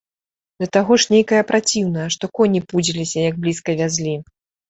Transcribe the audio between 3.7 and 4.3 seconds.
вязлі.